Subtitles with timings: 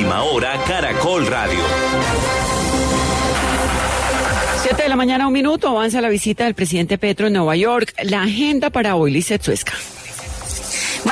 [0.00, 1.58] Última hora, Caracol Radio.
[4.62, 7.92] Siete de la mañana, un minuto, avanza la visita del presidente Petro en Nueva York.
[8.04, 9.46] La agenda para hoy, Lizeth.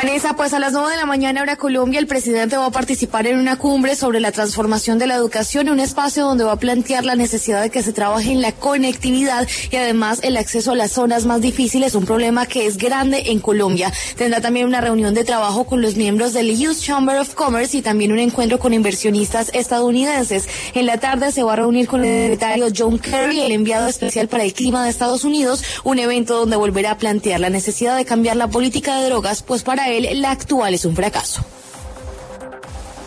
[0.00, 3.26] Vanessa, pues a las 9 de la mañana hora Colombia, el presidente va a participar
[3.26, 7.04] en una cumbre sobre la transformación de la educación, un espacio donde va a plantear
[7.04, 10.92] la necesidad de que se trabaje en la conectividad y además el acceso a las
[10.92, 13.92] zonas más difíciles, un problema que es grande en Colombia.
[14.16, 17.82] Tendrá también una reunión de trabajo con los miembros del US Chamber of Commerce y
[17.82, 20.48] también un encuentro con inversionistas estadounidenses.
[20.74, 24.28] En la tarde se va a reunir con el secretario John Kerry, el enviado especial
[24.28, 28.04] para el clima de Estados Unidos, un evento donde volverá a plantear la necesidad de
[28.04, 31.44] cambiar la política de drogas, pues para para él la actual es un fracaso.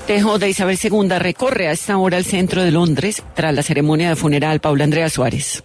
[0.08, 4.10] Tejo de Isabel II recorre a esta hora el centro de Londres tras la ceremonia
[4.10, 5.64] de funeral Paula Andrea Suárez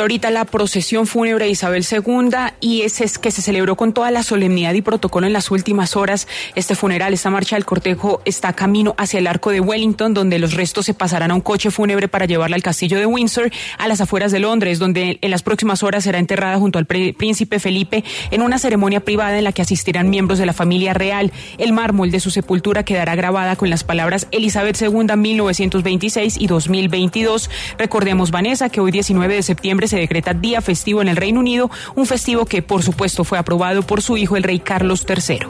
[0.00, 4.10] ahorita la procesión fúnebre de Isabel II y ese es que se celebró con toda
[4.10, 6.26] la solemnidad y protocolo en las últimas horas.
[6.54, 10.54] Este funeral, esta marcha del cortejo está camino hacia el arco de Wellington, donde los
[10.54, 14.00] restos se pasarán a un coche fúnebre para llevarla al castillo de Windsor, a las
[14.00, 18.42] afueras de Londres, donde en las próximas horas será enterrada junto al príncipe Felipe en
[18.42, 21.32] una ceremonia privada en la que asistirán miembros de la familia real.
[21.58, 27.50] El mármol de su sepultura quedará grabada con las palabras Elizabeth II 1926 y 2022.
[27.78, 31.70] Recordemos, Vanessa, que hoy 19 de septiembre se decreta día festivo en el Reino Unido,
[31.94, 35.46] un festivo que por supuesto fue aprobado por su hijo el rey Carlos III.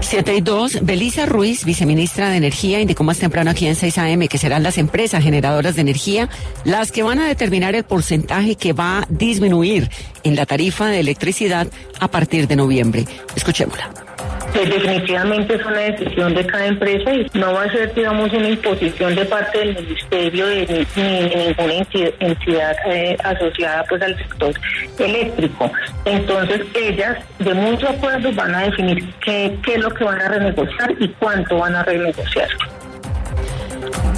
[0.00, 4.28] 7 y 2, Belisa Ruiz, viceministra de Energía, indicó más temprano aquí en 6 AM
[4.28, 6.28] que serán las empresas generadoras de energía
[6.64, 9.90] las que van a determinar el porcentaje que va a disminuir
[10.22, 11.66] en la tarifa de electricidad
[11.98, 13.04] a partir de noviembre.
[13.34, 14.15] Escuchémosla
[14.52, 18.48] pues definitivamente es una decisión de cada empresa y no va a ser, digamos, una
[18.48, 21.86] imposición de parte del ministerio ni, de ninguna
[22.20, 24.54] entidad, eh, asociada pues al sector
[24.98, 25.70] eléctrico.
[26.04, 30.28] Entonces ellas, de mucho acuerdo, van a definir qué, qué es lo que van a
[30.28, 32.48] renegociar y cuánto van a renegociar.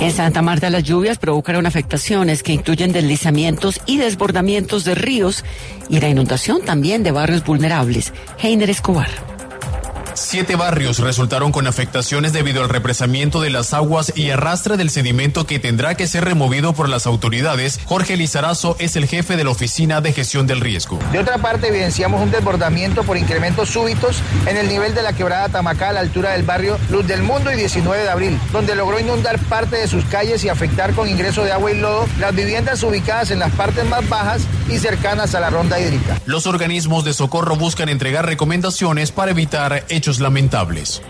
[0.01, 5.45] En Santa Marta las lluvias provocaron afectaciones que incluyen deslizamientos y desbordamientos de ríos
[5.89, 8.13] y la inundación también de barrios vulnerables.
[8.41, 9.09] Heiner Escobar.
[10.21, 15.47] Siete barrios resultaron con afectaciones debido al represamiento de las aguas y arrastre del sedimento
[15.47, 17.79] que tendrá que ser removido por las autoridades.
[17.85, 20.99] Jorge Lizarazo es el jefe de la Oficina de Gestión del Riesgo.
[21.13, 25.49] De otra parte, evidenciamos un desbordamiento por incrementos súbitos en el nivel de la quebrada
[25.51, 28.99] Tamacá a la altura del barrio Luz del Mundo y 19 de abril, donde logró
[28.99, 32.83] inundar parte de sus calles y afectar con ingreso de agua y lodo las viviendas
[32.83, 36.21] ubicadas en las partes más bajas y cercanas a la ronda hídrica.
[36.27, 41.03] Los organismos de socorro buscan entregar recomendaciones para evitar hechos lamentables.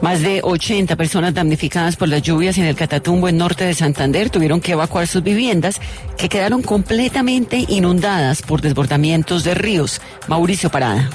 [0.00, 4.30] Más de 80 personas damnificadas por las lluvias en el Catatumbo, en norte de Santander,
[4.30, 5.78] tuvieron que evacuar sus viviendas
[6.16, 10.00] que quedaron completamente inundadas por desbordamientos de ríos.
[10.26, 11.10] Mauricio Parada.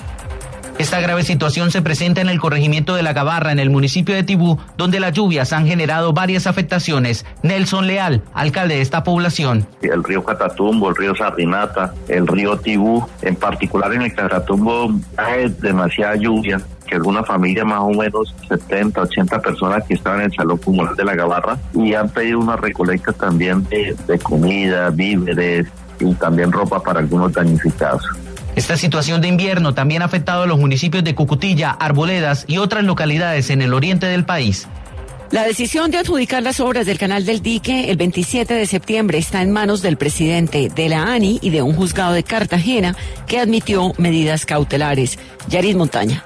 [0.78, 4.24] Esta grave situación se presenta en el corregimiento de La Gabarra, en el municipio de
[4.24, 7.26] Tibú, donde las lluvias han generado varias afectaciones.
[7.44, 9.66] Nelson Leal, alcalde de esta población.
[9.82, 15.48] El río Catatumbo, el río Sardinata, el río Tibú, en particular en el Catatumbo hay
[15.62, 20.34] demasiada lluvia que alguna familia, más o menos 70, 80 personas que estaban en el
[20.34, 25.68] Salón Comunal de la Gabarra y han pedido una recolecta también de, de comida, víveres
[26.00, 28.04] y también ropa para algunos damnificados.
[28.56, 32.86] Esta situación de invierno también ha afectado a los municipios de Cucutilla, Arboledas y otras
[32.86, 34.68] localidades en el oriente del país.
[35.32, 39.42] La decisión de adjudicar las obras del canal del dique el 27 de septiembre está
[39.42, 42.96] en manos del presidente de la ANI y de un juzgado de Cartagena
[43.28, 45.20] que admitió medidas cautelares.
[45.50, 46.24] Yaris Montaña.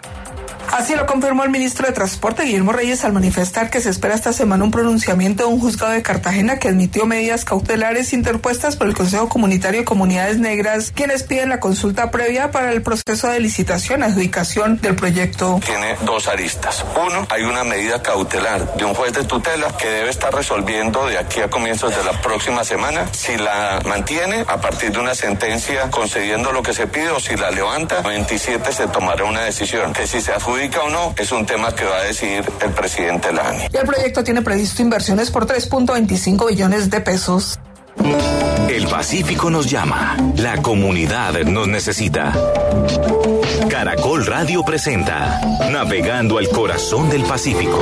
[0.72, 4.34] Así lo confirmó el ministro de Transporte, Guillermo Reyes, al manifestar que se espera esta
[4.34, 8.94] semana un pronunciamiento de un juzgado de Cartagena que admitió medidas cautelares interpuestas por el
[8.94, 14.04] Consejo Comunitario de Comunidades Negras, quienes piden la consulta previa para el proceso de licitación,
[14.04, 15.60] adjudicación del proyecto.
[15.66, 16.86] Tiene dos aristas.
[16.96, 21.18] Uno, hay una medida cautelar de un juez de tutela que debe estar resolviendo de
[21.18, 25.90] aquí a comienzos de la próxima semana si la mantiene a partir de una sentencia
[25.90, 27.98] concediendo lo que se pide o si la levanta.
[28.00, 31.74] El 27 se tomará una decisión que si se adjudica o no es un tema
[31.74, 33.64] que va a decidir el presidente Lani.
[33.72, 37.58] El proyecto tiene previsto inversiones por 3.25 billones de pesos.
[38.70, 40.18] El Pacífico nos llama.
[40.36, 42.34] La comunidad nos necesita.
[43.70, 45.40] Caracol Radio presenta
[45.72, 47.82] Navegando al corazón del Pacífico.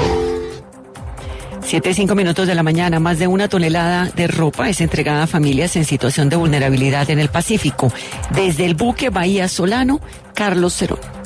[1.63, 5.27] Siete cinco minutos de la mañana, más de una tonelada de ropa es entregada a
[5.27, 7.91] familias en situación de vulnerabilidad en el Pacífico.
[8.29, 9.99] Desde el buque Bahía Solano,
[10.33, 11.16] Carlos Cerón.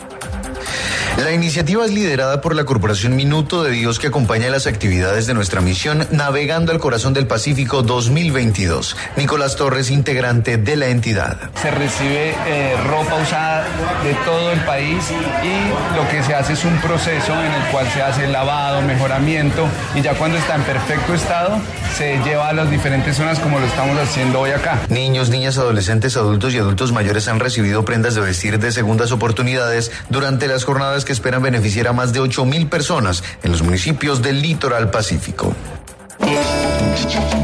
[1.21, 5.35] La iniciativa es liderada por la Corporación Minuto de Dios que acompaña las actividades de
[5.35, 8.97] nuestra misión Navegando al Corazón del Pacífico 2022.
[9.17, 11.37] Nicolás Torres, integrante de la entidad.
[11.61, 13.67] Se recibe eh, ropa usada
[14.03, 15.03] de todo el país
[15.43, 19.67] y lo que se hace es un proceso en el cual se hace lavado, mejoramiento
[19.93, 21.61] y ya cuando está en perfecto estado
[21.95, 24.81] se lleva a las diferentes zonas como lo estamos haciendo hoy acá.
[24.89, 29.91] Niños, niñas, adolescentes, adultos y adultos mayores han recibido prendas de vestir de segundas oportunidades
[30.09, 34.21] durante las jornadas que esperan beneficiar a más de 8 mil personas en los municipios
[34.21, 35.55] del litoral pacífico.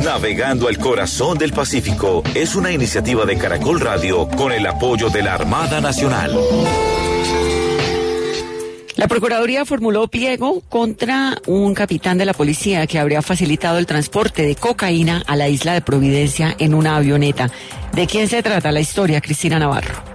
[0.03, 5.23] Navegando al corazón del Pacífico es una iniciativa de Caracol Radio con el apoyo de
[5.23, 6.37] la Armada Nacional.
[8.95, 14.41] La Procuraduría formuló pliego contra un capitán de la policía que habría facilitado el transporte
[14.41, 17.51] de cocaína a la isla de Providencia en una avioneta.
[17.93, 20.06] ¿De quién se trata la historia, Cristina Navarro?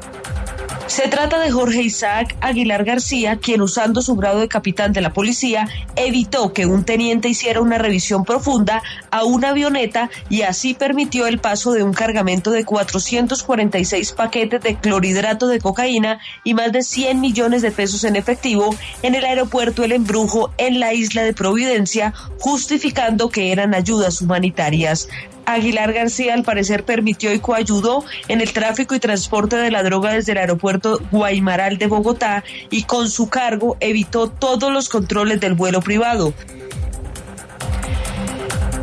[0.92, 5.14] Se trata de Jorge Isaac Aguilar García, quien usando su grado de capitán de la
[5.14, 5.66] policía
[5.96, 11.38] evitó que un teniente hiciera una revisión profunda a una avioneta y así permitió el
[11.38, 17.22] paso de un cargamento de 446 paquetes de clorhidrato de cocaína y más de 100
[17.22, 22.12] millones de pesos en efectivo en el aeropuerto El Embrujo en la isla de Providencia,
[22.38, 25.08] justificando que eran ayudas humanitarias.
[25.46, 30.12] Aguilar García al parecer permitió y coayudó en el tráfico y transporte de la droga
[30.12, 35.54] desde el aeropuerto Guaymaral de Bogotá y con su cargo evitó todos los controles del
[35.54, 36.34] vuelo privado.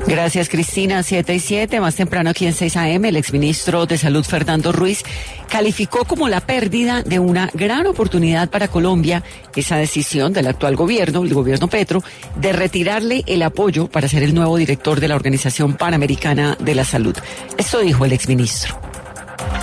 [0.10, 1.04] Gracias, Cristina.
[1.04, 1.80] 7 y 7.
[1.80, 5.04] Más temprano aquí en 6 AM, el exministro de Salud, Fernando Ruiz,
[5.48, 9.24] calificó como la pérdida de una gran oportunidad para Colombia
[9.56, 12.02] esa decisión del actual gobierno, el gobierno Petro,
[12.38, 16.86] de retirarle el apoyo para ser el nuevo director de la Organización Panamericana de la
[16.86, 17.16] Salud.
[17.58, 18.89] Esto dijo el exministro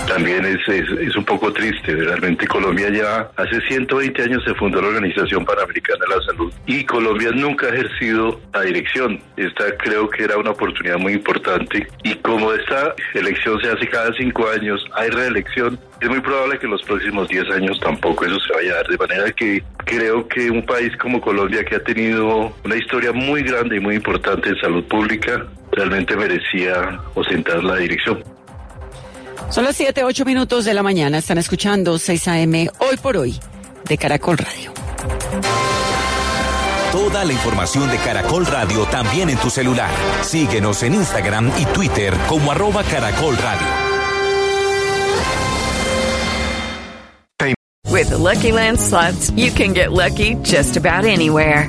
[0.07, 1.95] también es, es, un poco triste.
[1.95, 6.85] Realmente Colombia ya hace 120 años se fundó la Organización Panamericana de la Salud y
[6.85, 9.21] Colombia nunca ha ejercido la dirección.
[9.37, 14.13] Esta creo que era una oportunidad muy importante y como esta elección se hace cada
[14.15, 18.39] cinco años, hay reelección, es muy probable que en los próximos 10 años tampoco eso
[18.41, 18.87] se vaya a dar.
[18.89, 23.43] De manera que creo que un país como Colombia que ha tenido una historia muy
[23.43, 28.36] grande y muy importante en salud pública, realmente merecía ostentar la dirección.
[29.51, 31.19] Son las 7, 8 minutos de la mañana.
[31.19, 33.39] Están escuchando 6 AM hoy por hoy
[33.89, 34.73] de Caracol Radio.
[36.93, 39.91] Toda la información de Caracol Radio también en tu celular.
[40.23, 43.67] Síguenos en Instagram y Twitter como arroba Caracol Radio.
[47.89, 51.69] With the Lucky Land slots, you can get lucky just about anywhere.